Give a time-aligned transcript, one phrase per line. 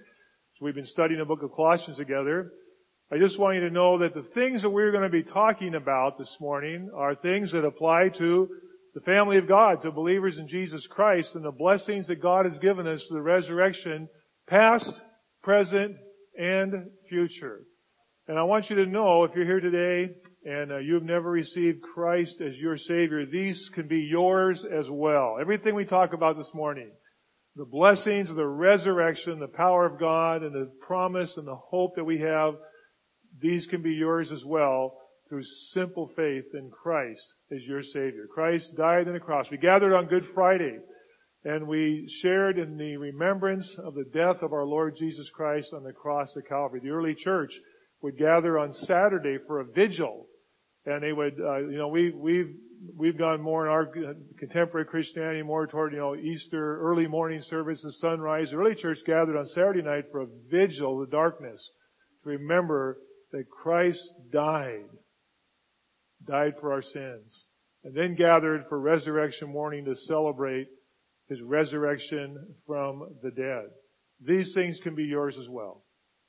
[0.59, 2.52] So we've been studying the book of Colossians together.
[3.09, 5.75] I just want you to know that the things that we're going to be talking
[5.75, 8.49] about this morning are things that apply to
[8.95, 12.59] the family of God, to believers in Jesus Christ, and the blessings that God has
[12.59, 14.09] given us through the resurrection,
[14.49, 14.91] past,
[15.41, 15.95] present,
[16.38, 17.61] and future.
[18.31, 20.13] And I want you to know, if you're here today
[20.45, 25.35] and uh, you've never received Christ as your Savior, these can be yours as well.
[25.38, 26.91] Everything we talk about this morning,
[27.57, 32.05] the blessings the resurrection, the power of God, and the promise and the hope that
[32.05, 32.53] we have,
[33.41, 34.93] these can be yours as well
[35.27, 38.27] through simple faith in Christ as your Savior.
[38.33, 39.51] Christ died on the cross.
[39.51, 40.77] We gathered on Good Friday
[41.44, 45.83] and we shared in the remembrance of the death of our Lord Jesus Christ on
[45.83, 46.79] the cross of Calvary.
[46.81, 47.51] The early church
[48.01, 50.28] would gather on Saturday for a vigil
[50.85, 52.56] and they would, uh, you know, we, we've,
[52.97, 53.88] we've gone more in our
[54.39, 58.50] contemporary Christianity more toward, you know, Easter, early morning services, sunrise.
[58.50, 61.69] The early church gathered on Saturday night for a vigil, the darkness,
[62.23, 62.97] to remember
[63.31, 64.01] that Christ
[64.31, 64.85] died,
[66.25, 67.45] died for our sins,
[67.83, 70.68] and then gathered for resurrection morning to celebrate
[71.29, 73.66] his resurrection from the dead.
[74.25, 75.83] These things can be yours as well.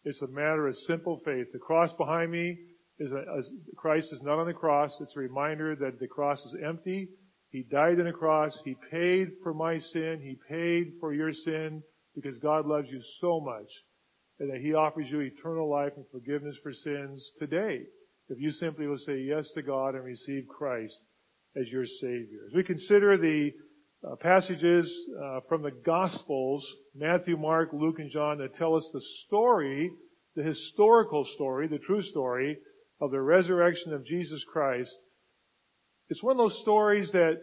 [0.05, 1.47] It's a matter of simple faith.
[1.53, 2.59] The cross behind me
[2.99, 3.43] is a, a,
[3.77, 4.97] Christ is not on the cross.
[5.01, 7.09] It's a reminder that the cross is empty.
[7.51, 8.59] He died on the cross.
[8.65, 10.21] He paid for my sin.
[10.23, 11.83] He paid for your sin
[12.15, 13.69] because God loves you so much
[14.41, 17.83] and that He offers you eternal life and forgiveness for sins today.
[18.29, 20.99] If you simply will say yes to God and receive Christ
[21.57, 22.41] as your Savior.
[22.49, 23.51] As we consider the
[24.05, 24.93] uh, passages
[25.23, 29.91] uh, from the Gospels, Matthew, Mark, Luke, and John that tell us the story,
[30.35, 32.59] the historical story, the true story
[33.01, 34.95] of the resurrection of Jesus Christ.
[36.09, 37.41] It's one of those stories that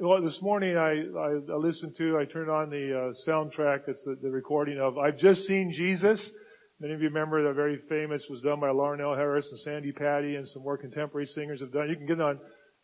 [0.00, 3.88] well, this morning I, I, I, listened to, I turned on the uh, soundtrack.
[3.88, 6.30] It's the, the, recording of I've Just Seen Jesus.
[6.78, 10.36] Many of you remember the very famous was done by Larnelle Harris and Sandi Patty
[10.36, 11.88] and some more contemporary singers have done.
[11.88, 12.38] You can get it on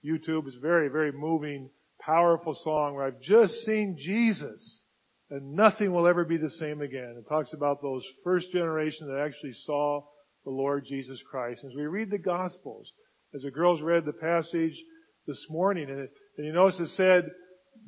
[0.05, 0.47] YouTube.
[0.47, 1.69] It's very, very moving,
[2.09, 4.83] powerful song where I've just seen Jesus
[5.31, 7.17] and nothing will ever be the same again.
[7.19, 10.01] It talks about those first generation that actually saw
[10.45, 11.61] the Lord Jesus Christ.
[11.67, 12.91] As we read the Gospels,
[13.35, 14.73] as the girls read the passage
[15.27, 17.31] this morning, and, it, and you notice it said,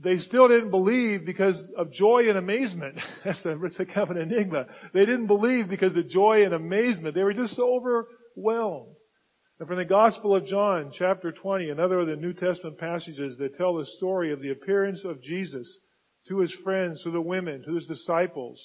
[0.04, 3.00] they still didn't believe because of joy and amazement.
[3.24, 4.66] That's a, it's a kind of an enigma.
[4.92, 7.14] They didn't believe because of joy and amazement.
[7.14, 8.96] They were just so overwhelmed.
[9.60, 13.56] And from the Gospel of John, chapter 20, another of the New Testament passages that
[13.56, 15.78] tell the story of the appearance of Jesus
[16.28, 18.58] to his friends, to the women, to his disciples.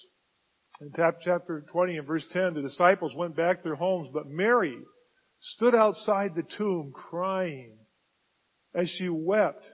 [0.80, 4.78] In chapter 20 and verse 10, the disciples went back to their homes, but Mary
[5.42, 7.76] stood outside the tomb crying.
[8.74, 9.66] As she wept,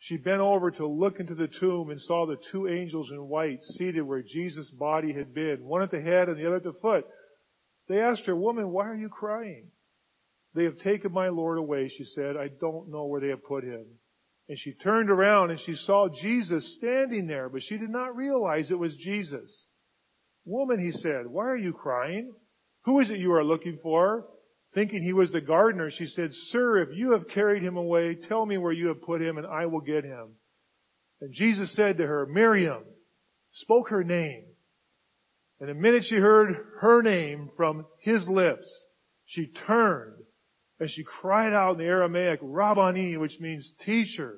[0.00, 3.62] she bent over to look into the tomb and saw the two angels in white
[3.62, 6.72] seated where Jesus' body had been, one at the head and the other at the
[6.82, 7.04] foot.
[7.88, 9.70] They asked her, Woman, why are you crying?
[10.56, 12.36] They have taken my Lord away, she said.
[12.36, 13.84] I don't know where they have put him.
[14.48, 18.70] And she turned around and she saw Jesus standing there, but she did not realize
[18.70, 19.66] it was Jesus.
[20.46, 22.32] Woman, he said, why are you crying?
[22.86, 24.28] Who is it you are looking for?
[24.74, 28.46] Thinking he was the gardener, she said, Sir, if you have carried him away, tell
[28.46, 30.36] me where you have put him and I will get him.
[31.20, 32.82] And Jesus said to her, Miriam,
[33.52, 34.44] spoke her name.
[35.60, 38.66] And the minute she heard her name from his lips,
[39.26, 40.14] she turned
[40.78, 44.36] and she cried out in the Aramaic, Rabboni, which means teacher.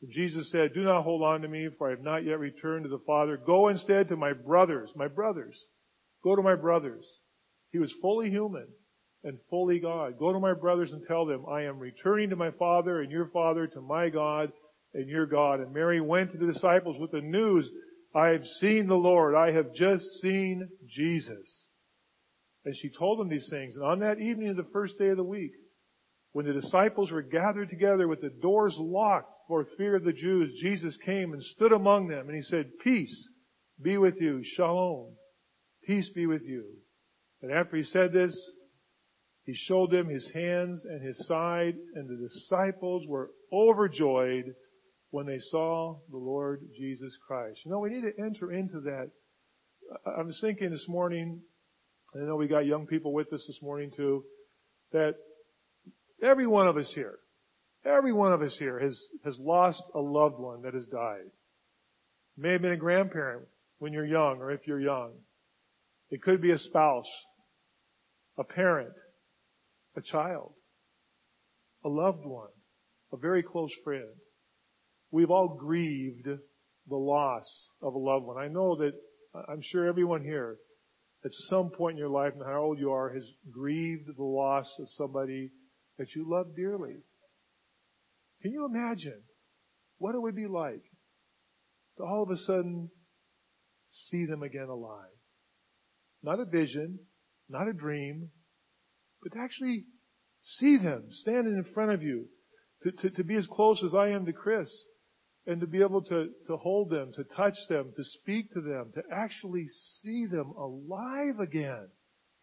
[0.00, 2.84] And Jesus said, do not hold on to me, for I have not yet returned
[2.84, 3.36] to the Father.
[3.36, 5.60] Go instead to my brothers, my brothers.
[6.22, 7.06] Go to my brothers.
[7.72, 8.66] He was fully human
[9.24, 10.18] and fully God.
[10.18, 13.28] Go to my brothers and tell them, I am returning to my Father and your
[13.28, 14.52] Father, to my God
[14.94, 15.60] and your God.
[15.60, 17.70] And Mary went to the disciples with the news,
[18.14, 19.34] I have seen the Lord.
[19.34, 21.68] I have just seen Jesus.
[22.64, 23.74] And she told them these things.
[23.74, 25.52] And on that evening of the first day of the week,
[26.32, 30.58] when the disciples were gathered together with the doors locked for fear of the Jews,
[30.62, 33.28] Jesus came and stood among them and he said, peace
[33.80, 34.40] be with you.
[34.42, 35.16] Shalom.
[35.84, 36.64] Peace be with you.
[37.42, 38.34] And after he said this,
[39.44, 44.54] he showed them his hands and his side and the disciples were overjoyed
[45.10, 47.60] when they saw the Lord Jesus Christ.
[47.64, 49.10] You know, we need to enter into that.
[50.06, 51.42] I was thinking this morning,
[52.14, 54.24] I know we got young people with us this morning too,
[54.92, 55.14] that
[56.22, 57.18] every one of us here,
[57.86, 61.30] every one of us here has, has lost a loved one that has died.
[62.36, 63.46] May have been a grandparent
[63.78, 65.12] when you're young or if you're young.
[66.10, 67.08] It could be a spouse,
[68.36, 68.92] a parent,
[69.96, 70.52] a child,
[71.84, 72.50] a loved one,
[73.12, 74.12] a very close friend.
[75.10, 77.44] We've all grieved the loss
[77.80, 78.36] of a loved one.
[78.36, 78.92] I know that
[79.48, 80.58] I'm sure everyone here
[81.24, 84.22] at some point in your life, no matter how old you are, has grieved the
[84.22, 85.50] loss of somebody
[85.98, 86.96] that you love dearly.
[88.42, 89.22] Can you imagine
[89.98, 90.82] what it would be like
[91.96, 92.90] to all of a sudden
[94.10, 95.14] see them again alive?
[96.22, 96.98] Not a vision,
[97.48, 98.30] not a dream,
[99.22, 99.84] but to actually
[100.40, 102.26] see them standing in front of you,
[102.82, 104.68] to, to, to be as close as I am to Chris,
[105.46, 108.92] and to be able to, to hold them, to touch them, to speak to them,
[108.94, 109.66] to actually
[110.00, 111.88] see them alive again.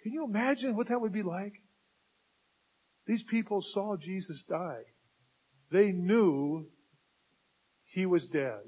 [0.04, 1.54] Can you imagine what that would be like?
[3.08, 4.84] These people saw Jesus die.
[5.72, 6.68] They knew
[7.86, 8.62] he was dead.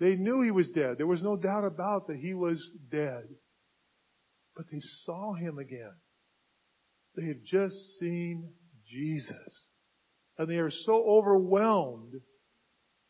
[0.00, 0.96] They knew he was dead.
[0.98, 3.24] There was no doubt about that he was dead.
[4.56, 5.94] But they saw him again.
[7.16, 8.52] They had just seen
[8.86, 9.68] Jesus.
[10.36, 12.12] And they are so overwhelmed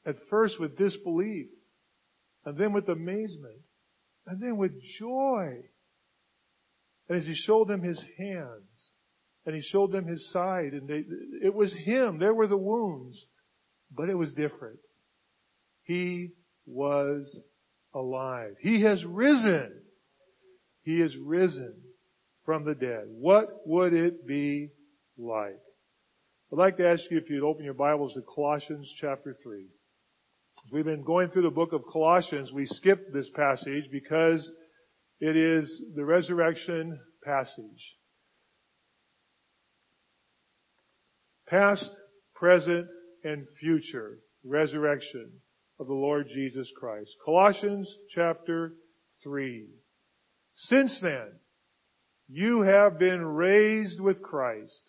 [0.09, 1.47] at first with disbelief,
[2.47, 3.61] and then with amazement,
[4.27, 5.59] and then with joy.
[7.09, 8.91] And as he showed them his hands,
[9.45, 11.05] and he showed them his side, and they,
[11.45, 12.19] it was him.
[12.19, 13.23] There were the wounds,
[13.95, 14.79] but it was different.
[15.85, 16.31] He
[16.67, 17.43] was
[17.95, 18.55] alive.
[18.61, 19.83] He has risen.
[20.83, 21.75] He is risen
[22.45, 23.05] from the dead.
[23.09, 24.71] What would it be
[25.19, 25.61] like?
[26.51, 29.67] I'd like to ask you if you'd open your Bibles to Colossians chapter 3.
[30.71, 34.51] We've been going through the book of Colossians, we skipped this passage because
[35.19, 37.97] it is the resurrection passage.
[41.49, 41.89] Past,
[42.35, 42.87] present,
[43.25, 45.31] and future resurrection
[45.81, 47.11] of the Lord Jesus Christ.
[47.25, 48.75] Colossians chapter
[49.25, 49.69] 3.
[50.55, 51.29] Since then,
[52.29, 54.83] you have been raised with Christ.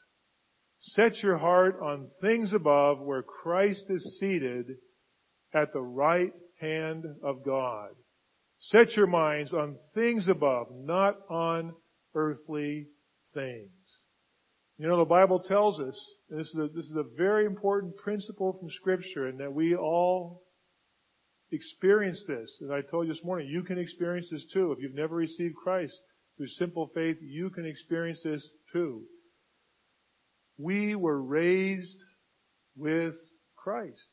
[0.80, 4.76] Set your heart on things above where Christ is seated
[5.54, 7.90] at the right hand of God.
[8.60, 11.74] Set your minds on things above, not on
[12.14, 12.88] earthly
[13.34, 13.70] things.
[14.78, 15.98] You know, the Bible tells us,
[16.30, 20.44] this is, a, this is a very important principle from Scripture, and that we all
[21.52, 22.58] experience this.
[22.62, 24.72] And I told you this morning, you can experience this too.
[24.72, 26.00] If you've never received Christ
[26.38, 29.04] through simple faith, you can experience this too.
[30.58, 31.98] We were raised
[32.78, 33.16] with
[33.56, 34.08] Christ.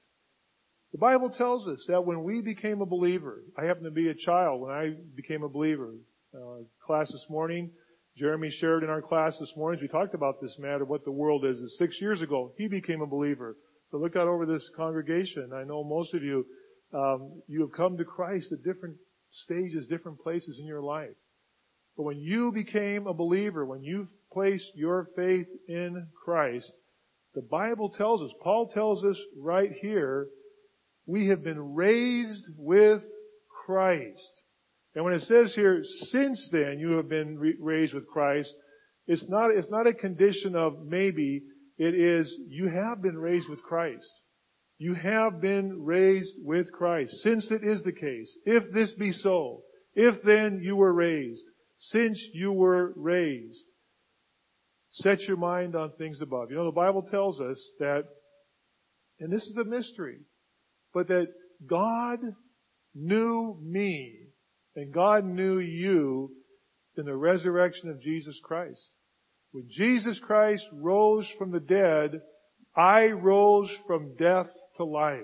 [0.93, 4.15] The Bible tells us that when we became a believer, I happened to be a
[4.15, 5.95] child when I became a believer.
[6.35, 7.71] Uh, class this morning,
[8.17, 11.45] Jeremy shared in our class this morning, we talked about this matter, what the world
[11.45, 11.59] is.
[11.79, 13.57] Six years ago, he became a believer.
[13.91, 15.51] So look out over this congregation.
[15.55, 16.47] I know most of you,
[16.95, 18.97] um, you have come to Christ at different
[19.31, 21.15] stages, different places in your life.
[21.97, 26.71] But when you became a believer, when you placed your faith in Christ,
[27.35, 30.29] the Bible tells us, Paul tells us right here,
[31.07, 33.03] we have been raised with
[33.65, 34.43] Christ.
[34.95, 38.53] And when it says here, since then you have been re- raised with Christ,
[39.07, 41.43] it's not, it's not a condition of maybe,
[41.79, 44.11] it is, you have been raised with Christ.
[44.79, 47.13] You have been raised with Christ.
[47.23, 49.63] Since it is the case, if this be so,
[49.95, 51.45] if then you were raised,
[51.79, 53.65] since you were raised,
[54.91, 56.51] set your mind on things above.
[56.51, 58.05] You know, the Bible tells us that,
[59.21, 60.19] and this is a mystery,
[60.97, 61.29] but that
[61.69, 62.21] God
[62.95, 64.31] knew me
[64.77, 66.31] And God knew you
[66.97, 68.89] in the resurrection of Jesus Christ.
[69.53, 72.21] When Jesus Christ rose from the dead,
[72.75, 74.47] I rose from death
[74.79, 75.21] to life.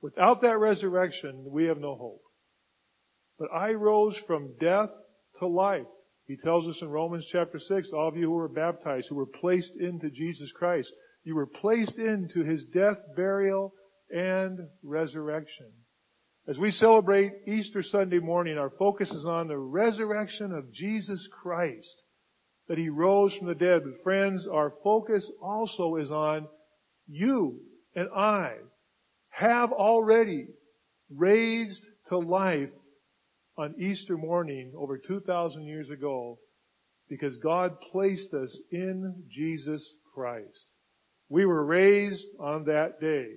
[0.00, 2.22] Without that resurrection, we have no hope.
[3.38, 4.90] But I rose from death
[5.38, 5.86] to life.
[6.26, 9.26] He tells us in Romans chapter 6, all of you who were baptized, who were
[9.26, 10.90] placed into Jesus Christ,
[11.24, 13.74] you were placed into His death, burial,
[14.10, 15.70] and resurrection.
[16.48, 22.02] As we celebrate Easter Sunday morning, our focus is on the resurrection of Jesus Christ,
[22.68, 23.82] that He rose from the dead.
[23.84, 26.46] But friends, our focus also is on
[27.08, 27.60] you
[27.96, 28.52] and I
[29.30, 30.46] have already
[31.10, 32.70] raised to life
[33.56, 36.38] on Easter morning over 2,000 years ago
[37.08, 39.82] because God placed us in Jesus
[40.14, 40.66] Christ.
[41.28, 43.28] We were raised on that day.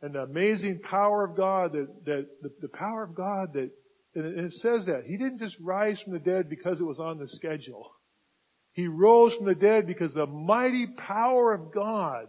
[0.00, 3.70] And the amazing power of God that, that the, the power of God that,
[4.14, 5.04] and it says that.
[5.06, 7.90] He didn't just rise from the dead because it was on the schedule.
[8.72, 12.26] He rose from the dead because the mighty power of God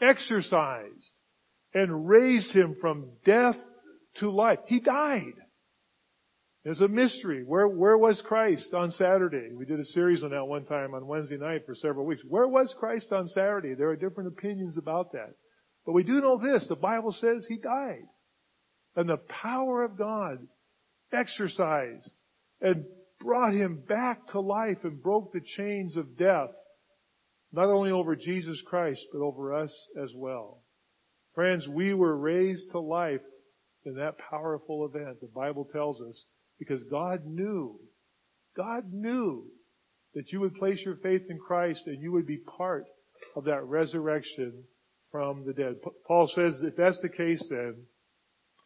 [0.00, 1.12] exercised
[1.74, 3.56] and raised him from death
[4.16, 4.58] to life.
[4.66, 5.34] He died.
[6.64, 7.44] It's a mystery.
[7.46, 9.48] Where, where was Christ on Saturday?
[9.54, 12.22] We did a series on that one time on Wednesday night for several weeks.
[12.28, 13.74] Where was Christ on Saturday?
[13.74, 15.34] There are different opinions about that.
[15.88, 16.66] But we do know this.
[16.68, 18.04] The Bible says He died.
[18.94, 20.36] And the power of God
[21.10, 22.12] exercised
[22.60, 22.84] and
[23.20, 26.50] brought Him back to life and broke the chains of death.
[27.52, 30.62] Not only over Jesus Christ, but over us as well.
[31.34, 33.22] Friends, we were raised to life
[33.86, 35.22] in that powerful event.
[35.22, 36.22] The Bible tells us
[36.58, 37.80] because God knew,
[38.54, 39.46] God knew
[40.12, 42.84] that you would place your faith in Christ and you would be part
[43.34, 44.64] of that resurrection
[45.10, 45.76] from the dead.
[46.06, 47.76] Paul says if that's the case then,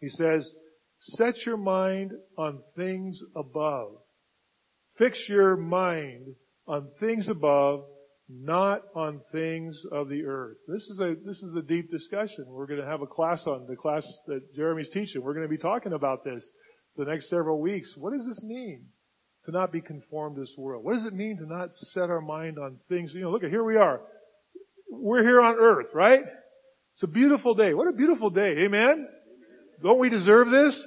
[0.01, 0.53] he says,
[0.99, 3.93] set your mind on things above.
[4.99, 6.27] Fix your mind
[6.67, 7.85] on things above,
[8.29, 10.59] not on things of the earth.
[10.69, 12.47] This is a, this is a deep discussion.
[12.49, 15.23] We're going to have a class on, the class that Jeremy's teaching.
[15.23, 16.45] We're going to be talking about this
[16.97, 17.95] the next several weeks.
[17.97, 18.87] What does this mean?
[19.47, 20.85] To not be conformed to this world.
[20.85, 23.13] What does it mean to not set our mind on things?
[23.13, 24.01] You know, look at here we are.
[24.95, 26.21] We're here on earth, right?
[26.95, 27.73] It's a beautiful day.
[27.73, 28.57] What a beautiful day.
[28.67, 29.09] Amen?
[29.83, 30.87] Don't we deserve this?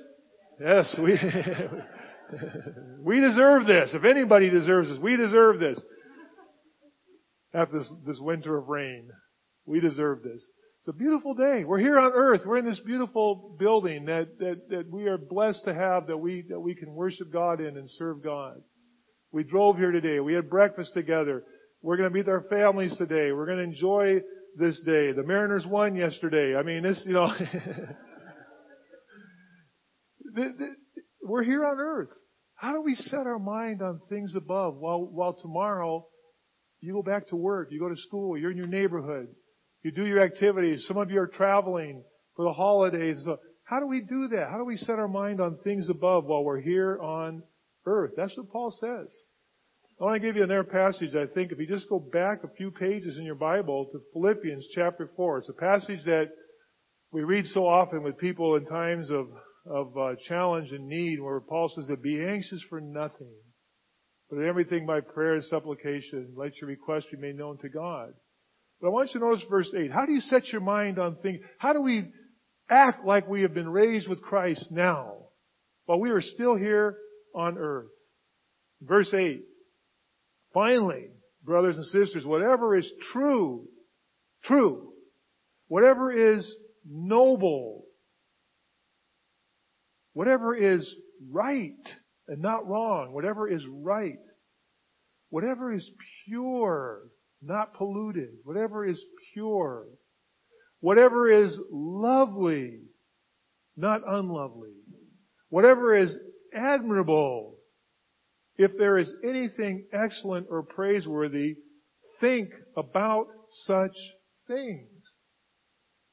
[0.61, 1.19] Yes, we,
[3.01, 3.93] we deserve this.
[3.93, 5.81] If anybody deserves this, we deserve this.
[7.53, 9.09] After this, this winter of rain,
[9.65, 10.47] we deserve this.
[10.79, 11.63] It's a beautiful day.
[11.63, 12.41] We're here on earth.
[12.45, 16.45] We're in this beautiful building that, that, that we are blessed to have that we,
[16.49, 18.61] that we can worship God in and serve God.
[19.31, 20.19] We drove here today.
[20.19, 21.43] We had breakfast together.
[21.85, 23.31] We're going to meet our families today.
[23.31, 24.21] We're going to enjoy
[24.57, 25.11] this day.
[25.11, 26.55] The Mariners won yesterday.
[26.55, 27.31] I mean, this, you know,
[31.21, 32.09] we're here on earth.
[32.55, 36.07] How do we set our mind on things above while, while tomorrow
[36.81, 39.27] you go back to work, you go to school, you're in your neighborhood,
[39.83, 40.85] you do your activities.
[40.87, 42.03] Some of you are traveling
[42.35, 43.23] for the holidays.
[43.63, 44.47] How do we do that?
[44.49, 47.43] How do we set our mind on things above while we're here on
[47.85, 48.13] earth?
[48.17, 49.15] That's what Paul says.
[49.99, 52.53] I want to give you another passage, I think, if you just go back a
[52.57, 55.37] few pages in your Bible to Philippians chapter 4.
[55.37, 56.31] It's a passage that
[57.13, 59.27] we read so often with people in times of,
[59.65, 63.31] of uh, challenge and need where Paul says to be anxious for nothing,
[64.29, 68.09] but in everything by prayer and supplication, let your request be made known to God.
[68.81, 69.93] But I want you to notice verse 8.
[69.93, 71.39] How do you set your mind on things?
[71.57, 72.11] How do we
[72.69, 75.19] act like we have been raised with Christ now
[75.85, 76.97] while we are still here
[77.33, 77.87] on earth?
[78.81, 79.41] Verse 8.
[80.55, 81.09] Finally,
[81.43, 83.67] brothers and sisters, whatever is true,
[84.45, 84.93] true,
[85.67, 86.49] whatever is
[86.89, 87.83] noble,
[90.13, 90.95] whatever is
[91.29, 91.75] right
[92.29, 94.17] and not wrong, whatever is right,
[95.29, 95.91] whatever is
[96.25, 97.01] pure,
[97.41, 99.87] not polluted, whatever is pure,
[100.79, 102.79] whatever is lovely,
[103.75, 104.71] not unlovely,
[105.49, 106.17] whatever is
[106.53, 107.57] admirable,
[108.57, 111.55] if there is anything excellent or praiseworthy,
[112.19, 113.27] think about
[113.65, 113.95] such
[114.47, 114.89] things.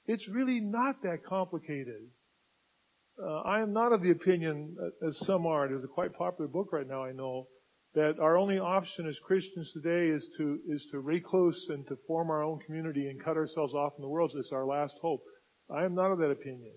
[0.06, 2.10] It's really not that complicated.
[3.22, 6.48] Uh, I am not of the opinion, uh, as some are, there's a quite popular
[6.48, 7.46] book right now I know,
[7.94, 12.30] that our only option as Christians today is to is to recluse and to form
[12.30, 14.32] our own community and cut ourselves off from the world.
[14.34, 15.20] It's our last hope.
[15.70, 16.72] I am not of that opinion.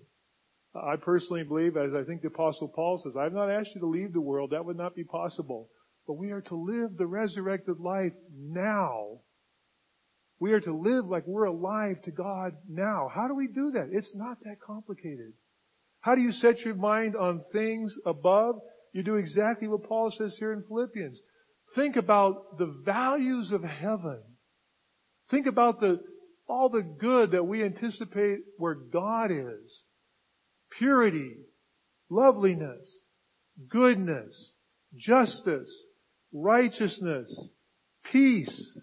[0.82, 3.86] I personally believe, as I think the Apostle Paul says, I've not asked you to
[3.86, 4.50] leave the world.
[4.50, 5.68] That would not be possible.
[6.06, 9.20] But we are to live the resurrected life now.
[10.38, 13.10] We are to live like we're alive to God now.
[13.12, 13.88] How do we do that?
[13.90, 15.32] It's not that complicated.
[16.00, 18.56] How do you set your mind on things above?
[18.92, 21.20] You do exactly what Paul says here in Philippians.
[21.74, 24.22] Think about the values of heaven.
[25.30, 26.00] Think about the,
[26.48, 29.85] all the good that we anticipate where God is.
[30.78, 31.36] Purity,
[32.10, 32.86] loveliness,
[33.68, 34.52] goodness,
[34.96, 35.70] justice,
[36.32, 37.48] righteousness,
[38.12, 38.78] peace,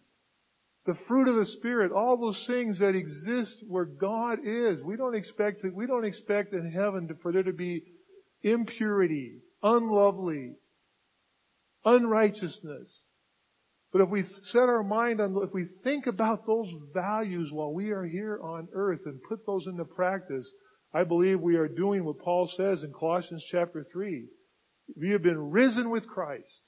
[0.85, 4.81] the fruit of the Spirit, all those things that exist where God is.
[4.83, 7.83] We don't expect we don't expect in heaven for there to be
[8.41, 10.55] impurity, unlovely,
[11.85, 13.01] unrighteousness.
[13.93, 17.91] But if we set our mind on, if we think about those values while we
[17.91, 20.51] are here on earth and put those into practice,
[20.93, 24.27] I believe we are doing what Paul says in Colossians chapter 3.
[24.99, 26.59] We have been risen with Christ.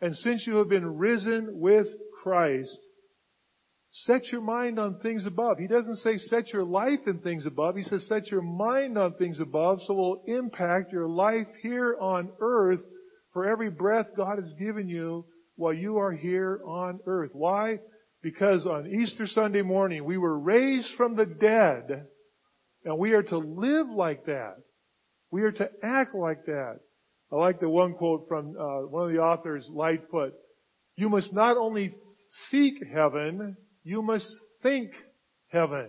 [0.00, 1.86] And since you have been risen with
[2.24, 2.76] Christ,
[3.92, 5.58] set your mind on things above.
[5.58, 7.76] He doesn't say set your life in things above.
[7.76, 11.96] He says set your mind on things above so it will impact your life here
[12.00, 12.80] on earth
[13.32, 17.30] for every breath God has given you while you are here on earth.
[17.32, 17.78] Why?
[18.22, 22.06] Because on Easter Sunday morning we were raised from the dead
[22.84, 24.56] and we are to live like that.
[25.30, 26.80] We are to act like that.
[27.32, 30.34] I like the one quote from uh, one of the authors, Lightfoot.
[30.96, 31.94] You must not only
[32.50, 34.26] seek heaven, you must
[34.62, 34.90] think
[35.48, 35.88] heaven.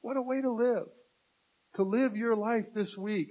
[0.00, 0.86] What a way to live.
[1.76, 3.28] To live your life this week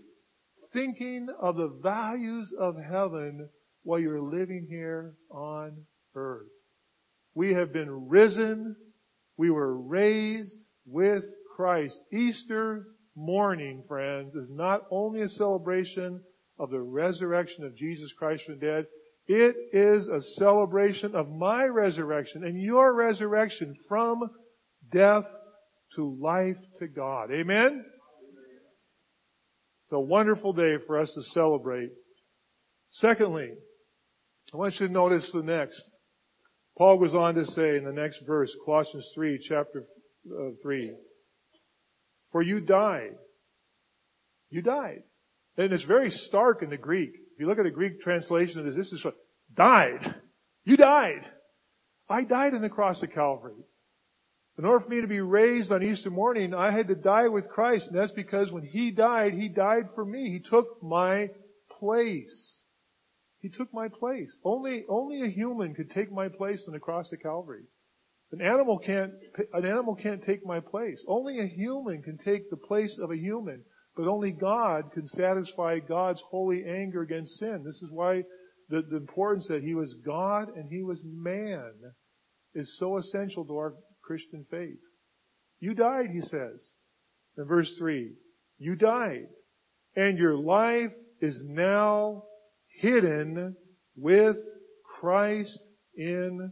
[0.75, 3.49] thinking of the values of heaven
[3.83, 5.71] while you're living here on
[6.15, 6.47] earth.
[7.33, 8.75] We have been risen.
[9.37, 11.23] We were raised with
[11.55, 11.97] Christ.
[12.11, 16.21] Easter morning, friends, is not only a celebration
[16.59, 18.85] of the resurrection of Jesus Christ from the dead,
[19.27, 24.29] it is a celebration of my resurrection and your resurrection from
[24.91, 25.23] death
[25.95, 27.31] to life to God.
[27.31, 27.83] Amen?
[29.83, 31.89] It's a wonderful day for us to celebrate.
[32.89, 33.49] Secondly,
[34.53, 35.81] I want you to notice the next.
[36.77, 39.85] Paul goes on to say in the next verse, Colossians 3, chapter
[40.31, 40.93] uh, 3,
[42.35, 43.15] For you died.
[44.49, 45.03] You died.
[45.57, 47.11] And it's very stark in the Greek.
[47.13, 49.15] If you look at the Greek translation of this, this is what,
[49.55, 50.15] died.
[50.65, 51.21] You died.
[52.09, 53.63] I died on the cross of Calvary.
[54.59, 57.47] In order for me to be raised on Easter morning, I had to die with
[57.47, 60.29] Christ, and that's because when He died, He died for me.
[60.29, 61.29] He took my
[61.79, 62.59] place.
[63.39, 64.35] He took my place.
[64.43, 67.63] Only, only a human could take my place on the cross of Calvary.
[68.35, 69.13] An animal can't,
[69.53, 71.01] an animal can't take my place.
[71.07, 73.63] Only a human can take the place of a human.
[73.95, 77.63] But only God can satisfy God's holy anger against sin.
[77.65, 78.23] This is why
[78.67, 81.71] the, the importance that He was God and He was man
[82.53, 84.81] is so essential to our Christian faith.
[85.61, 86.61] You died, He says.
[87.37, 88.11] In verse 3,
[88.57, 89.27] you died.
[89.95, 92.23] And your life is now
[92.81, 93.55] hidden
[93.95, 94.35] with
[94.99, 95.57] Christ
[95.95, 96.51] in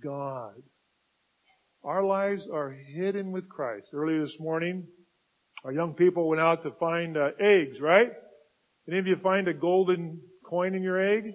[0.00, 0.54] God.
[1.84, 3.88] Our lives are hidden with Christ.
[3.92, 4.86] Earlier this morning,
[5.64, 8.10] our young people went out to find uh, eggs, right?
[8.88, 11.34] Any of you find a golden coin in your egg?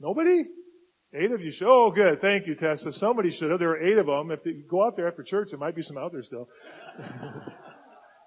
[0.00, 0.44] Nobody?
[1.14, 1.52] Eight of you.
[1.66, 2.20] Oh, good.
[2.20, 2.92] Thank you, Tessa.
[2.92, 3.58] Somebody should have.
[3.58, 4.30] There were eight of them.
[4.30, 6.48] If you go out there after church, there might be some out there still.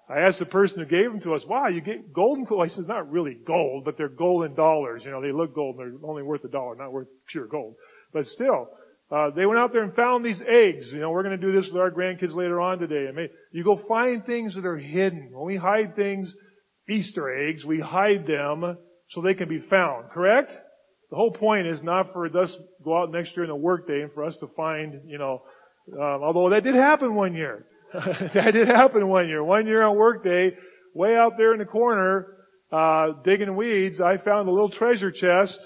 [0.08, 2.72] I asked the person who gave them to us, wow, you get golden coins.
[2.72, 5.02] He says, not really gold, but they're golden dollars.
[5.04, 7.76] You know, they look gold they're only worth a dollar, not worth pure gold.
[8.12, 8.68] But still,
[9.12, 10.90] uh, they went out there and found these eggs.
[10.90, 13.08] You know, we're going to do this with our grandkids later on today.
[13.08, 15.30] I mean, you go find things that are hidden.
[15.32, 16.34] When we hide things,
[16.88, 18.78] Easter eggs, we hide them
[19.10, 20.10] so they can be found.
[20.10, 20.50] Correct?
[21.10, 24.00] The whole point is not for us go out next year in a work day
[24.00, 25.42] and for us to find, you know,
[25.92, 27.66] um, although that did happen one year.
[27.92, 29.44] that did happen one year.
[29.44, 30.56] One year on work day,
[30.94, 32.28] way out there in the corner,
[32.72, 35.58] uh, digging weeds, I found a little treasure chest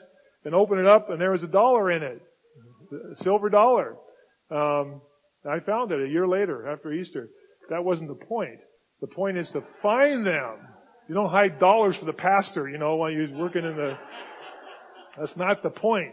[0.44, 2.20] and opened it up and there was a dollar in it.
[3.16, 3.96] Silver dollar.
[4.51, 5.01] Um,
[5.49, 7.29] I found it a year later after Easter.
[7.70, 8.59] That wasn't the point.
[9.01, 10.57] The point is to find them.
[11.09, 13.96] You don't hide dollars for the pastor, you know, while he's working in the
[15.18, 16.12] that's not the point.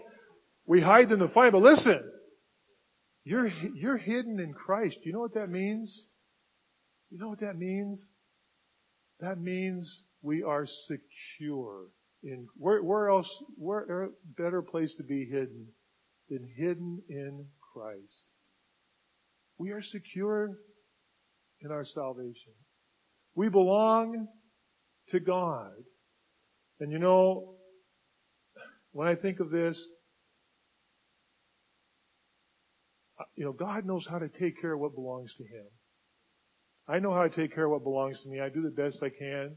[0.65, 1.99] We hide them to find, but listen,
[3.25, 4.97] you're, you're hidden in Christ.
[5.03, 6.05] You know what that means?
[7.09, 8.07] You know what that means?
[9.19, 11.87] That means we are secure
[12.23, 15.67] in, where, where else, where better place to be hidden
[16.29, 18.23] than hidden in Christ?
[19.57, 20.49] We are secure
[21.61, 22.53] in our salvation.
[23.35, 24.27] We belong
[25.09, 25.71] to God.
[26.79, 27.55] And you know,
[28.91, 29.81] when I think of this,
[33.35, 35.65] you know, God knows how to take care of what belongs to Him.
[36.87, 38.39] I know how to take care of what belongs to me.
[38.41, 39.55] I do the best I can.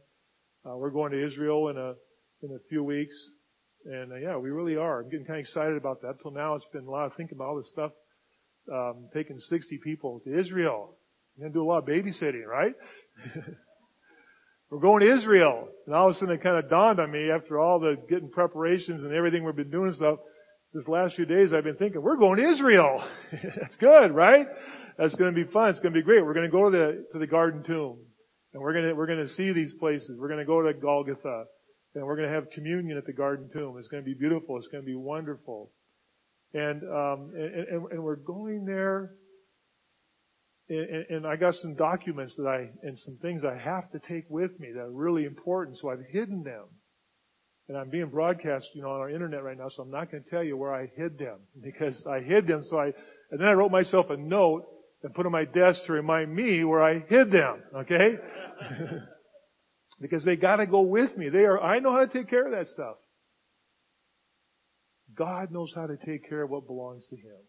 [0.64, 1.94] Uh, we're going to Israel in a
[2.42, 3.14] in a few weeks,
[3.86, 5.00] and uh, yeah, we really are.
[5.00, 6.20] I'm getting kind of excited about that.
[6.22, 7.92] Till now, it's been a lot of thinking about all this stuff.
[8.72, 10.96] Um, taking 60 people to Israel.
[11.36, 12.72] I'm going to do a lot of babysitting, right?
[14.70, 15.68] We're going to Israel.
[15.86, 18.30] And all of a sudden it kind of dawned on me after all the getting
[18.30, 20.18] preparations and everything we've been doing stuff.
[20.74, 23.06] This last few days I've been thinking, we're going to Israel.
[23.32, 24.46] That's good, right?
[24.98, 25.70] That's going to be fun.
[25.70, 26.24] It's going to be great.
[26.24, 27.98] We're going to go to the, to the garden tomb.
[28.52, 30.18] And we're going to, we're going to see these places.
[30.18, 31.44] We're going to go to Golgotha.
[31.96, 33.76] And we're going to have communion at the garden tomb.
[33.78, 34.58] It's going to be beautiful.
[34.58, 35.72] It's going to be wonderful.
[36.54, 39.12] And, um, and, and, we're going there
[40.68, 44.24] and, and, I got some documents that I, and some things I have to take
[44.28, 46.64] with me that are really important, so I've hidden them.
[47.68, 50.24] And I'm being broadcast, you know, on our internet right now, so I'm not going
[50.24, 52.86] to tell you where I hid them, because I hid them, so I,
[53.30, 54.64] and then I wrote myself a note
[55.02, 58.14] and put on my desk to remind me where I hid them, okay?
[60.00, 61.28] because they gotta go with me.
[61.28, 62.96] They are, I know how to take care of that stuff.
[65.14, 67.40] God knows how to take care of what belongs to Him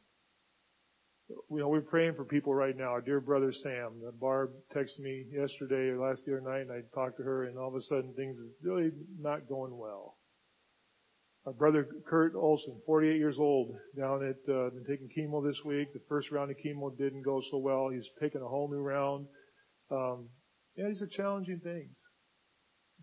[1.30, 2.86] you know, we're praying for people right now.
[2.86, 7.18] Our dear brother Sam, Barb texted me yesterday or last year night and I talked
[7.18, 10.18] to her and all of a sudden things are really not going well.
[11.46, 15.94] Our brother Kurt Olson, 48 years old, down at, uh, been taking chemo this week.
[15.94, 17.90] The first round of chemo didn't go so well.
[17.90, 19.28] He's taking a whole new round.
[19.90, 20.30] Um,
[20.76, 21.96] yeah, these are challenging things.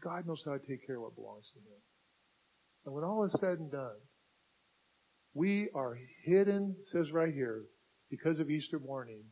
[0.04, 1.80] God knows how to take care of what belongs to Him.
[2.84, 3.96] And when all is said and done,
[5.32, 7.64] we are hidden, says right here,
[8.10, 9.22] because of Easter morning,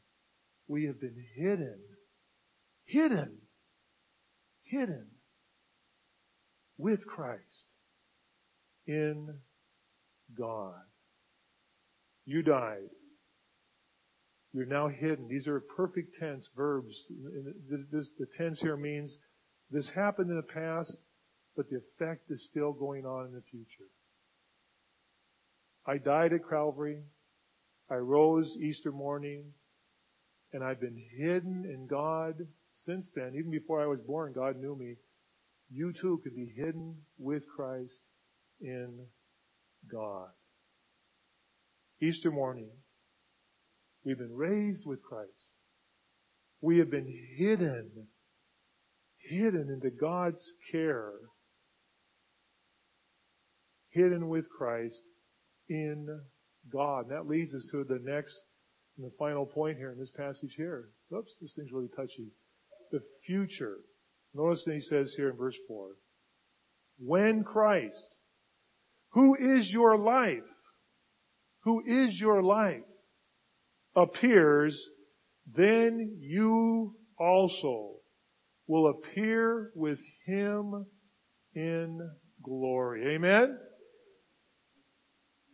[0.67, 1.79] we have been hidden,
[2.87, 3.37] hidden,
[4.65, 5.07] hidden
[6.79, 7.67] with Christ
[8.87, 9.29] in
[10.37, 10.81] God.
[12.25, 12.89] You died.
[14.53, 15.29] You're now hidden.
[15.29, 16.95] These are perfect tense verbs.
[17.69, 19.17] The tense here means
[19.73, 20.97] this happened in the past,
[21.57, 23.91] but the effect is still going on in the future.
[25.87, 27.03] I died at Calvary.
[27.91, 29.45] I rose Easter morning
[30.53, 32.35] and I've been hidden in God
[32.75, 33.33] since then.
[33.39, 34.97] Even before I was born, God knew me.
[35.71, 38.01] You too could be hidden with Christ
[38.61, 39.07] in
[39.91, 40.29] God.
[42.01, 42.71] Easter morning,
[44.05, 45.31] we've been raised with Christ.
[46.61, 47.91] We have been hidden,
[49.29, 51.13] hidden into God's care,
[53.91, 55.03] hidden with Christ
[55.69, 56.07] in
[56.73, 57.07] God.
[57.07, 58.35] And that leads us to the next
[58.97, 60.91] and the final point here in this passage here.
[61.17, 62.33] Oops, this thing's really touchy.
[62.91, 63.79] The future.
[64.35, 65.89] Notice that he says here in verse 4,
[66.99, 68.15] when Christ,
[69.13, 70.39] who is your life,
[71.65, 72.83] who is your life,
[73.95, 74.79] appears,
[75.55, 77.97] then you also
[78.73, 80.87] will appear with him
[81.55, 82.11] in
[82.43, 83.15] glory.
[83.15, 83.59] Amen?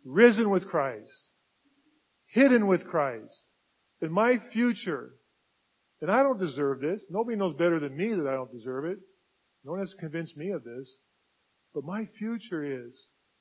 [0.09, 1.13] risen with Christ,
[2.27, 3.47] hidden with Christ,
[4.01, 5.11] in my future.
[6.01, 7.05] And I don't deserve this.
[7.11, 8.99] Nobody knows better than me that I don't deserve it.
[9.65, 10.89] No one has to convince me of this.
[11.75, 12.97] But my future is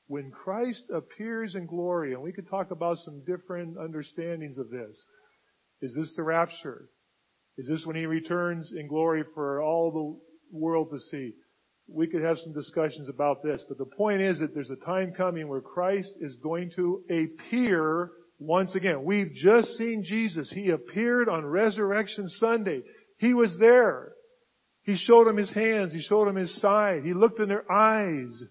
[0.08, 5.02] when Christ appears in glory, and we could talk about some different understandings of this.
[5.82, 6.90] Is this the rapture?
[7.58, 9.92] Is this when he returns in glory for all
[10.52, 11.34] the world to see?
[11.88, 15.14] we could have some discussions about this, but the point is that there's a time
[15.16, 19.04] coming where Christ is going to appear once again.
[19.04, 20.52] We've just seen Jesus.
[20.54, 22.82] He appeared on Resurrection Sunday.
[23.20, 24.12] He was there.
[24.84, 25.94] He showed them his hands.
[25.94, 27.04] He showed them his side.
[27.04, 28.44] He looked in their eyes.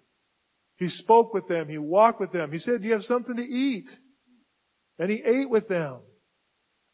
[0.79, 1.69] He spoke with them.
[1.69, 2.53] He walked with them.
[2.53, 3.89] He said, do you have something to eat?
[4.99, 5.99] And he ate with them.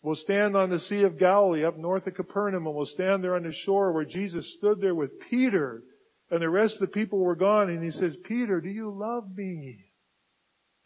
[0.02, 3.36] We'll stand on the Sea of Galilee up north of Capernaum and we'll stand there
[3.36, 5.82] on the shore where Jesus stood there with Peter
[6.30, 9.24] and the rest of the people were gone and he says, Peter, do you love
[9.36, 9.78] me?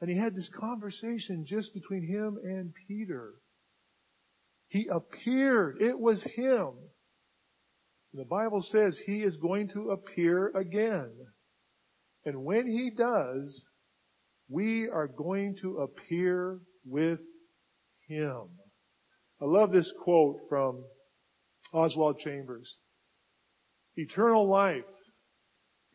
[0.00, 3.34] And he had this conversation just between him and Peter.
[4.68, 5.80] He appeared.
[5.80, 6.72] It was him.
[8.12, 11.12] The Bible says he is going to appear again.
[12.24, 13.64] And when he does,
[14.48, 17.20] we are going to appear with
[18.08, 18.48] him.
[19.40, 20.84] I love this quote from
[21.72, 22.76] Oswald Chambers.
[23.96, 24.84] Eternal life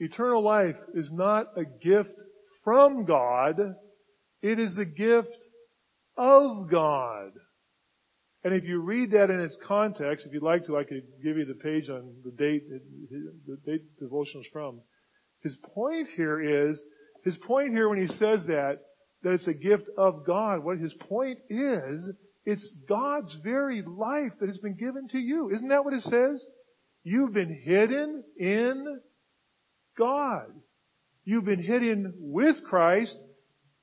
[0.02, 2.16] Eternal life is not a gift
[2.64, 3.60] from God.
[4.42, 5.38] It is the gift
[6.18, 7.30] of God.
[8.44, 11.38] And if you read that in its context, if you'd like to, I could give
[11.38, 14.82] you the page on the date, the date devotional is from.
[15.44, 16.84] His point here is,
[17.24, 18.80] his point here when he says that,
[19.24, 22.10] that it's a gift of God, what his point is,
[22.46, 25.52] It's God's very life that has been given to you.
[25.52, 26.44] Isn't that what it says?
[27.04, 29.00] You've been hidden in
[29.98, 30.48] God.
[31.24, 33.18] You've been hidden with Christ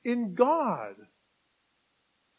[0.05, 0.95] in God.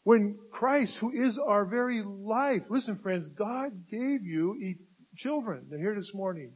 [0.04, 4.74] When Christ, who is our very life, listen friends, God gave you
[5.16, 5.66] children.
[5.70, 6.52] They're here this morning.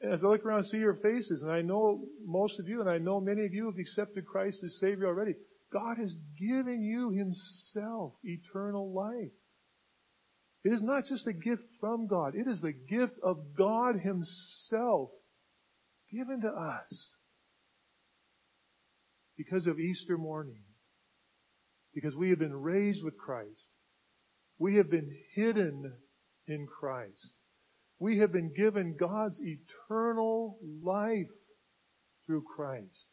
[0.00, 2.88] As I look around and see your faces, and I know most of you, and
[2.88, 5.34] I know many of you have accepted Christ as Savior already.
[5.72, 9.32] God has given you Himself eternal life.
[10.64, 12.34] It is not just a gift from God.
[12.34, 15.10] It is the gift of God Himself
[16.12, 17.12] given to us
[19.36, 20.62] because of Easter morning.
[21.94, 23.66] Because we have been raised with Christ.
[24.58, 25.92] We have been hidden
[26.46, 27.30] in Christ.
[27.98, 31.26] We have been given God's eternal life
[32.26, 33.08] through Christ.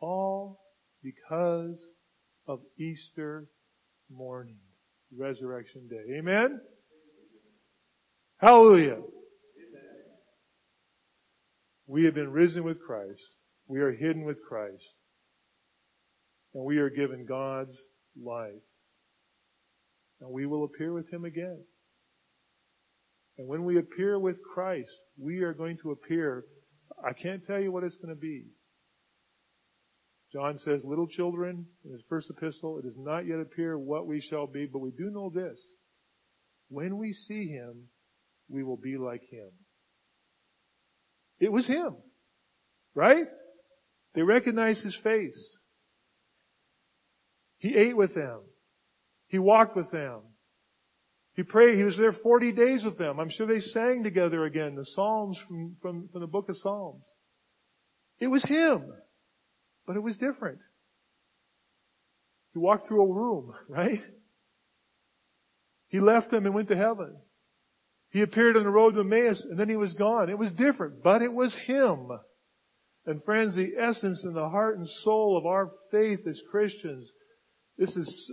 [0.00, 0.60] All
[1.02, 1.82] because
[2.46, 3.48] of Easter
[4.10, 4.58] morning,
[5.16, 6.18] Resurrection Day.
[6.18, 6.60] Amen?
[8.38, 8.98] Hallelujah.
[11.88, 13.22] We have been risen with Christ.
[13.66, 14.84] We are hidden with Christ.
[16.54, 17.76] And we are given God's
[18.20, 18.52] life.
[20.20, 21.62] And we will appear with Him again.
[23.38, 26.44] And when we appear with Christ, we are going to appear,
[27.04, 28.44] I can't tell you what it's going to be.
[30.32, 34.20] John says, little children, in his first epistle, it does not yet appear what we
[34.20, 35.58] shall be, but we do know this.
[36.68, 37.88] When we see him,
[38.48, 39.50] we will be like him.
[41.38, 41.96] It was him.
[42.94, 43.26] Right?
[44.14, 45.56] They recognized his face.
[47.58, 48.40] He ate with them.
[49.28, 50.20] He walked with them.
[51.36, 51.76] He prayed.
[51.76, 53.20] He was there 40 days with them.
[53.20, 57.04] I'm sure they sang together again the Psalms from, from, from the book of Psalms.
[58.18, 58.90] It was him.
[59.86, 60.58] But it was different.
[62.54, 64.00] He walked through a room, right?
[65.88, 67.16] He left them and went to heaven.
[68.10, 70.30] He appeared on the road to Emmaus and then he was gone.
[70.30, 72.08] It was different, but it was Him.
[73.04, 77.12] And friends, the essence and the heart and soul of our faith as Christians,
[77.76, 78.32] this is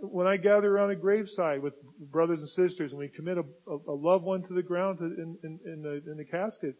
[0.00, 3.76] when I gather around a graveside with brothers and sisters and we commit a, a,
[3.88, 6.74] a loved one to the ground to, in, in, in, the, in the casket,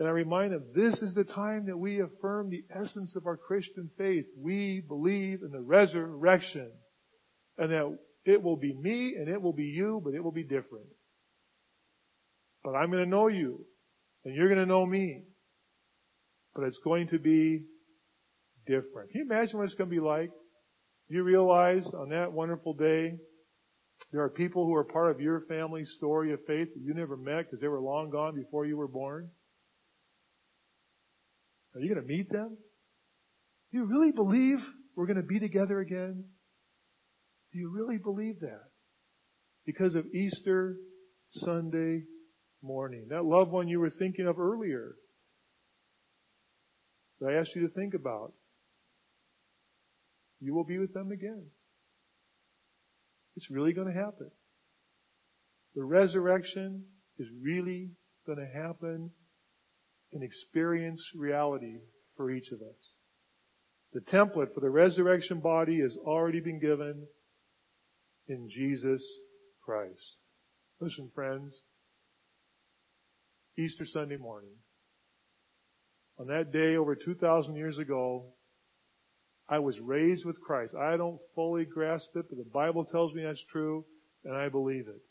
[0.00, 3.36] and I remind them, this is the time that we affirm the essence of our
[3.36, 4.24] Christian faith.
[4.34, 6.72] We believe in the resurrection.
[7.58, 10.42] And that it will be me and it will be you, but it will be
[10.42, 10.86] different.
[12.64, 13.66] But I'm going to know you
[14.24, 15.24] and you're going to know me.
[16.54, 17.64] But it's going to be
[18.66, 19.10] different.
[19.10, 20.30] Can you imagine what it's going to be like?
[21.10, 23.14] Do you realize on that wonderful day,
[24.12, 27.16] there are people who are part of your family story of faith that you never
[27.16, 29.28] met because they were long gone before you were born.
[31.74, 32.56] Are you going to meet them?
[33.72, 34.58] Do you really believe
[34.94, 36.24] we're going to be together again?
[37.52, 38.62] Do you really believe that?
[39.66, 40.76] Because of Easter
[41.28, 42.04] Sunday
[42.62, 43.06] morning.
[43.10, 44.94] That loved one you were thinking of earlier
[47.20, 48.32] that I asked you to think about.
[50.40, 51.46] You will be with them again.
[53.36, 54.30] It's really going to happen.
[55.74, 56.84] The resurrection
[57.18, 57.90] is really
[58.26, 59.10] going to happen
[60.12, 61.78] and experience reality
[62.16, 62.96] for each of us.
[63.92, 67.06] The template for the resurrection body has already been given
[68.28, 69.02] in Jesus
[69.64, 70.16] Christ.
[70.80, 71.54] Listen, friends,
[73.58, 74.54] Easter Sunday morning,
[76.18, 78.32] on that day over 2,000 years ago,
[79.50, 80.76] I was raised with Christ.
[80.76, 83.84] I don't fully grasp it, but the Bible tells me that's true,
[84.24, 85.02] and I believe it.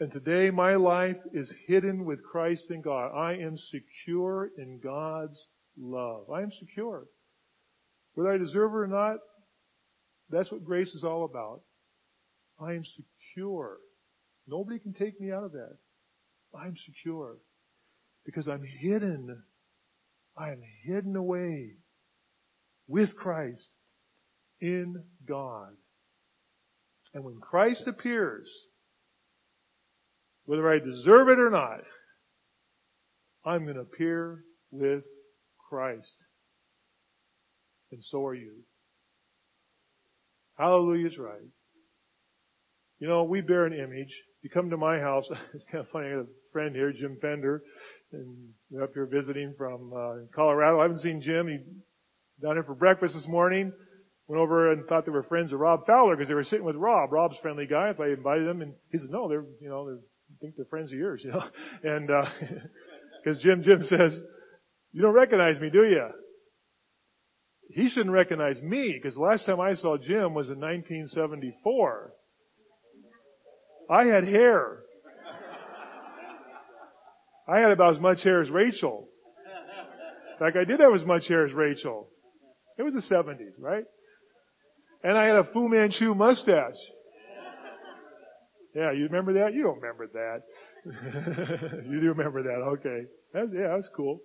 [0.00, 3.16] And today my life is hidden with Christ in God.
[3.16, 5.46] I am secure in God's
[5.78, 6.28] love.
[6.30, 7.04] I am secure.
[8.14, 9.18] Whether I deserve it or not,
[10.30, 11.60] that's what grace is all about.
[12.60, 13.78] I am secure.
[14.48, 15.76] Nobody can take me out of that.
[16.58, 17.36] I'm secure.
[18.26, 19.44] Because I'm hidden.
[20.36, 21.76] I am hidden away
[22.86, 23.68] with Christ
[24.60, 25.70] in God.
[27.12, 28.50] And when Christ appears,
[30.46, 31.80] whether I deserve it or not,
[33.44, 35.04] I'm going to appear with
[35.68, 36.16] Christ.
[37.92, 38.52] And so are you.
[40.58, 41.50] Hallelujah is right.
[42.98, 44.14] You know, we bear an image.
[44.42, 47.18] You come to my house, it's kind of funny, I got a friend here, Jim
[47.20, 47.62] Fender,
[48.12, 50.78] and we're up here visiting from uh, Colorado.
[50.78, 51.48] I haven't seen Jim.
[51.48, 51.58] He
[52.42, 53.72] down here for breakfast this morning.
[54.26, 56.76] Went over and thought they were friends of Rob Fowler because they were sitting with
[56.76, 57.12] Rob.
[57.12, 57.90] Rob's friendly guy.
[57.90, 60.00] If I invited them, and he said, "No, they're you know they're
[60.40, 61.44] think they're friends of yours, you know.
[61.82, 62.24] And uh
[63.22, 64.18] because uh, Jim Jim says,
[64.92, 66.08] "You don't recognize me, do you?"
[67.70, 72.12] he shouldn't recognize me because the last time I saw Jim was in 1974.
[73.90, 74.80] I had hair.
[77.46, 79.08] I had about as much hair as Rachel.
[80.32, 82.08] In fact, I did have as much hair as Rachel.
[82.76, 83.84] It was the 70s, right?
[85.02, 86.74] And I had a Fu Manchu mustache.
[88.74, 89.54] Yeah, you remember that?
[89.54, 90.42] You don't remember that.
[91.88, 93.04] you do remember that, okay.
[93.32, 94.20] That, yeah, that's cool.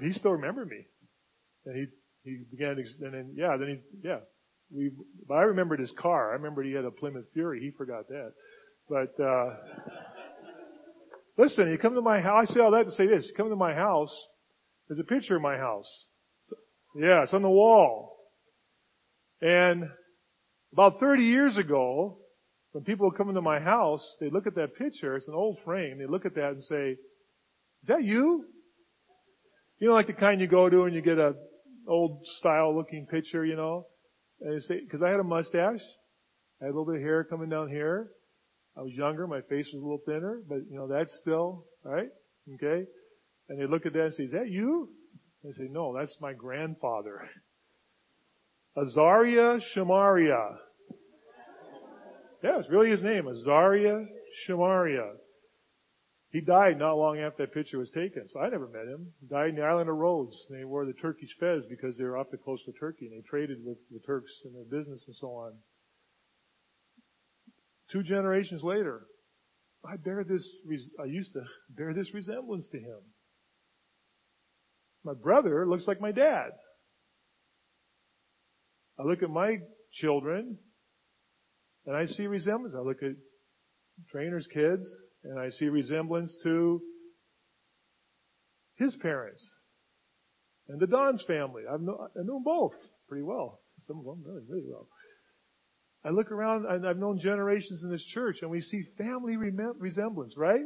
[0.00, 0.86] he still remembered me.
[1.66, 4.18] And he, he began, and then, yeah, then he, yeah.
[4.70, 4.90] We,
[5.26, 6.30] but I remembered his car.
[6.30, 7.60] I remembered he had a Plymouth Fury.
[7.60, 8.32] He forgot that.
[8.88, 9.54] But, uh,
[11.38, 13.26] listen, you come to my house, I say all that to say this.
[13.28, 14.14] You come to my house,
[14.88, 15.86] there's a picture of my house.
[16.96, 18.16] Yeah, it's on the wall.
[19.40, 19.84] And
[20.72, 22.18] about 30 years ago,
[22.72, 25.98] when people come into my house, they look at that picture, it's an old frame,
[25.98, 26.96] they look at that and say,
[27.82, 28.44] is that you?
[29.78, 31.34] You know, like the kind you go to and you get a
[31.86, 33.86] old style looking picture, you know?
[34.40, 35.80] And they say, cause I had a mustache,
[36.60, 38.10] I had a little bit of hair coming down here,
[38.78, 42.08] I was younger, my face was a little thinner, but you know, that's still, right?
[42.54, 42.84] Okay?
[43.48, 44.90] And they look at that and say, is that you?
[45.42, 47.28] They say, no, that's my grandfather.
[48.76, 50.56] Azaria Shamaria.
[52.44, 54.06] Yeah, it's really his name, Azaria
[54.48, 55.10] Shamaria.
[56.30, 59.08] He died not long after that picture was taken, so I never met him.
[59.20, 60.36] He died in the island of Rhodes.
[60.48, 63.16] And they wore the Turkish fez because they were off the coast of Turkey and
[63.16, 65.54] they traded with the Turks in their business and so on.
[67.90, 69.06] Two generations later,
[69.84, 70.46] I bear this,
[71.00, 72.98] I used to bear this resemblance to him.
[75.04, 76.50] My brother looks like my dad.
[78.98, 79.58] I look at my
[79.92, 80.58] children
[81.86, 82.74] and I see resemblance.
[82.76, 83.12] I look at
[84.10, 84.84] trainers' kids
[85.24, 86.82] and I see resemblance to
[88.76, 89.48] his parents
[90.68, 91.62] and the Don's family.
[91.70, 92.72] I've known, I know them both
[93.08, 93.60] pretty well.
[93.86, 94.88] Some of them really, really well.
[96.04, 100.36] I look around and I've known generations in this church and we see family resemblance,
[100.36, 100.64] right?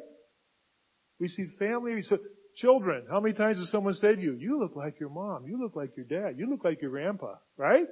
[1.19, 2.19] We see family, so
[2.57, 3.07] children.
[3.11, 5.75] How many times has someone said to you, you look like your mom, you look
[5.75, 7.87] like your dad, you look like your grandpa, right?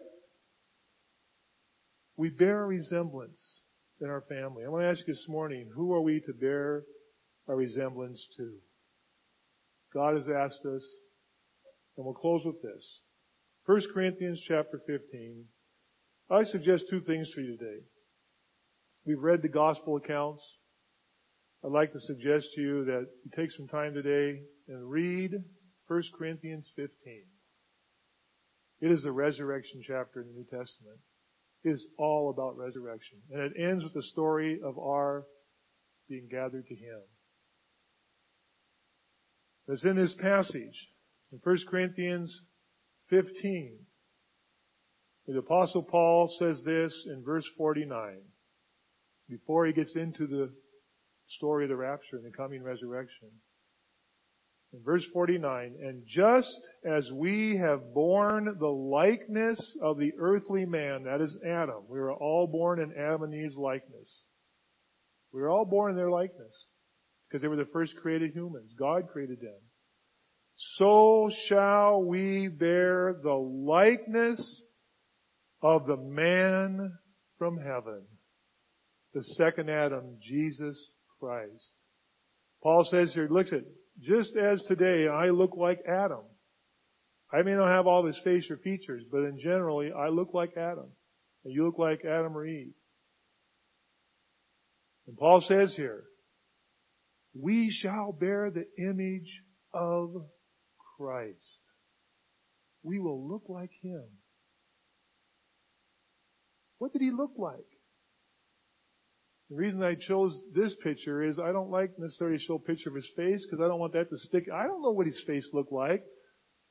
[2.16, 3.62] We bear a resemblance
[4.00, 4.64] in our family.
[4.64, 6.85] I want to ask you this morning, who are we to bear
[7.48, 8.53] a resemblance to?
[9.94, 10.87] God has asked us,
[11.96, 13.00] and we'll close with this.
[13.66, 15.44] 1 Corinthians chapter 15.
[16.31, 17.81] I suggest two things for you today.
[19.05, 20.43] We've read the gospel accounts.
[21.64, 25.33] I'd like to suggest to you that you take some time today and read
[25.88, 26.88] 1 Corinthians 15.
[28.81, 31.01] It is the resurrection chapter in the New Testament.
[31.64, 33.19] It is all about resurrection.
[33.33, 35.25] And it ends with the story of our
[36.09, 37.01] being gathered to Him.
[39.71, 40.90] As in this passage,
[41.33, 42.43] in 1 Corinthians
[43.11, 43.79] 15,
[45.35, 48.19] the Apostle Paul says this in verse 49,
[49.29, 50.51] before he gets into the
[51.29, 53.29] story of the rapture and the coming resurrection.
[54.73, 61.05] In verse 49, and just as we have borne the likeness of the earthly man,
[61.05, 64.23] that is Adam, we were all born in Adam and Eve's likeness.
[65.33, 66.55] We were all born in their likeness
[67.29, 68.73] because they were the first created humans.
[68.79, 69.59] God created them.
[70.77, 74.62] So shall we bear the likeness
[75.62, 76.92] of the man
[77.38, 78.03] from heaven,
[79.14, 80.79] the second Adam, Jesus
[81.18, 81.73] Christ.
[82.62, 83.64] Paul says here, look at,
[84.01, 86.25] just as today I look like Adam.
[87.33, 90.57] I may not have all his face or features, but in generally I look like
[90.57, 90.90] Adam.
[91.44, 92.75] And you look like Adam or Eve.
[95.07, 96.05] And Paul says here,
[97.35, 99.42] we shall bear the image
[99.73, 100.11] of
[100.96, 101.62] Christ.
[102.83, 104.05] We will look like Him.
[106.81, 107.69] What did he look like?
[109.51, 112.88] The reason I chose this picture is I don't like necessarily to show a picture
[112.88, 114.45] of his face because I don't want that to stick.
[114.51, 116.03] I don't know what his face looked like,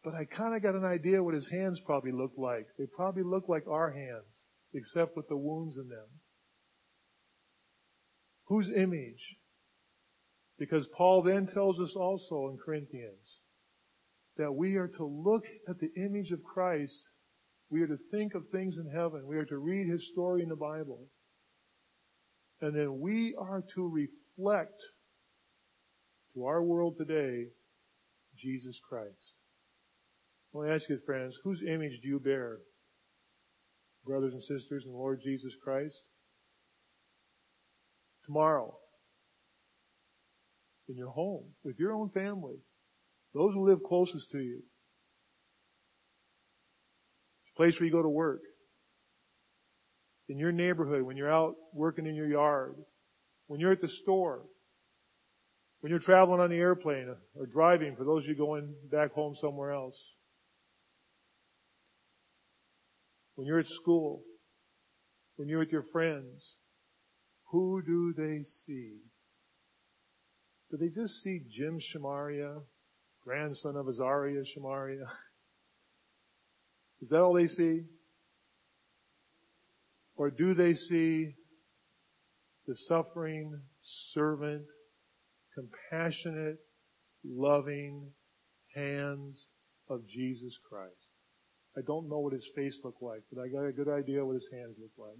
[0.03, 2.65] but I kind of got an idea what his hands probably looked like.
[2.79, 4.41] They probably look like our hands,
[4.73, 6.07] except with the wounds in them.
[8.45, 9.37] Whose image?
[10.57, 13.41] Because Paul then tells us also in Corinthians
[14.37, 16.99] that we are to look at the image of Christ
[17.69, 19.27] we are to think of things in heaven.
[19.27, 21.07] We are to read his story in the Bible.
[22.61, 24.81] And then we are to reflect
[26.33, 27.45] to our world today
[28.37, 29.33] Jesus Christ.
[30.53, 32.57] I want to ask you, friends, whose image do you bear?
[34.05, 35.95] Brothers and sisters in the Lord Jesus Christ?
[38.25, 38.75] Tomorrow,
[40.87, 42.57] in your home, with your own family,
[43.33, 44.61] those who live closest to you,
[47.59, 48.39] place where you go to work,
[50.29, 52.75] in your neighborhood, when you're out working in your yard,
[53.47, 54.43] when you're at the store,
[55.81, 59.35] when you're traveling on the airplane or driving for those of you going back home
[59.41, 59.99] somewhere else,
[63.35, 64.21] when you're at school,
[65.35, 66.55] when you're with your friends,
[67.51, 68.99] who do they see?
[70.71, 72.61] Do they just see Jim Shamaria,
[73.25, 75.03] grandson of Azaria Shamaria?
[77.01, 77.81] Is that all they see?
[80.15, 81.35] Or do they see
[82.67, 83.61] the suffering
[84.13, 84.65] servant,
[85.55, 86.57] compassionate,
[87.23, 88.11] loving
[88.75, 89.47] hands
[89.89, 91.13] of Jesus Christ?
[91.77, 94.33] I don't know what his face looked like, but I got a good idea what
[94.33, 95.19] his hands look like.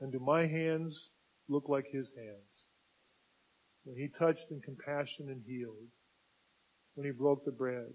[0.00, 1.10] And do my hands
[1.48, 2.66] look like his hands?
[3.84, 5.88] When he touched in compassion and healed,
[6.94, 7.92] when he broke the bread,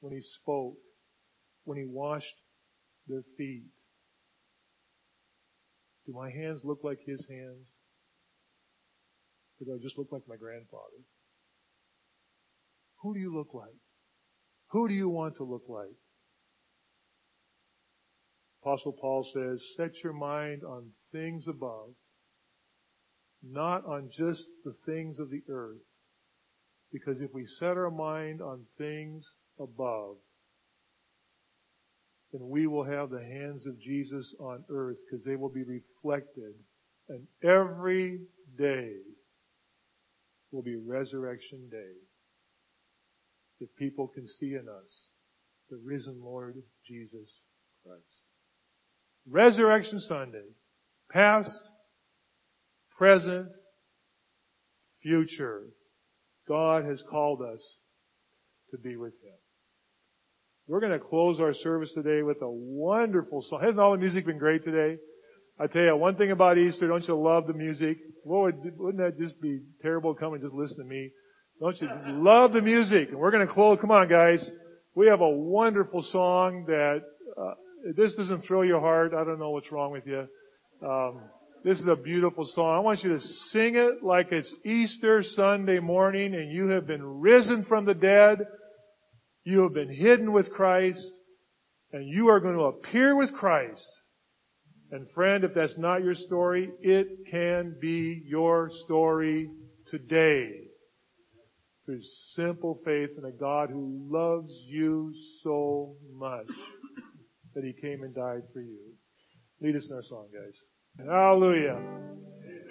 [0.00, 0.76] when he spoke,
[1.64, 2.34] when he washed
[3.06, 3.64] their feet.
[6.06, 7.68] Do my hands look like his hands?
[9.60, 11.02] Or do I just look like my grandfather?
[13.02, 13.76] Who do you look like?
[14.70, 15.94] Who do you want to look like?
[18.62, 21.90] Apostle Paul says, set your mind on things above,
[23.42, 25.82] not on just the things of the earth.
[26.94, 29.28] Because if we set our mind on things
[29.58, 30.14] above,
[32.32, 36.54] then we will have the hands of Jesus on earth because they will be reflected.
[37.08, 38.20] And every
[38.56, 38.92] day
[40.52, 41.94] will be resurrection day.
[43.58, 45.06] If people can see in us
[45.70, 46.54] the risen Lord
[46.86, 47.28] Jesus
[47.84, 48.04] Christ.
[49.28, 50.46] Resurrection Sunday.
[51.10, 51.50] Past,
[52.96, 53.48] present,
[55.02, 55.64] future.
[56.48, 57.62] God has called us
[58.70, 59.34] to be with Him.
[60.66, 63.60] We're going to close our service today with a wonderful song.
[63.62, 64.98] Hasn't all the music been great today?
[65.60, 67.98] I tell you, one thing about Easter, don't you love the music?
[68.24, 70.14] Would, wouldn't that just be terrible?
[70.14, 71.10] Come and just listen to me.
[71.60, 73.10] Don't you love the music?
[73.10, 73.78] And we're going to close.
[73.80, 74.50] Come on, guys.
[74.94, 77.02] We have a wonderful song that,
[77.36, 77.54] uh,
[77.96, 79.12] this doesn't thrill your heart.
[79.14, 80.26] I don't know what's wrong with you.
[80.82, 81.20] Um,
[81.64, 82.76] this is a beautiful song.
[82.76, 87.02] I want you to sing it like it's Easter Sunday morning and you have been
[87.02, 88.40] risen from the dead.
[89.44, 91.10] You have been hidden with Christ
[91.90, 93.88] and you are going to appear with Christ.
[94.90, 99.48] And friend, if that's not your story, it can be your story
[99.86, 100.50] today.
[101.86, 102.00] Through
[102.34, 106.46] simple faith in a God who loves you so much
[107.54, 108.80] that he came and died for you.
[109.62, 110.60] Lead us in our song, guys.
[110.98, 111.80] Hallelujah.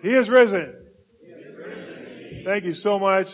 [0.02, 0.76] He is risen.
[2.46, 3.28] Thank you so much.